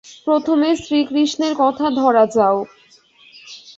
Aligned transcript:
প্রথমে 0.27 0.69
শ্রীকৃষ্ণের 0.75 1.53
কথা 1.59 1.85
ধরা 1.91 2.23
যাউক। 2.35 2.67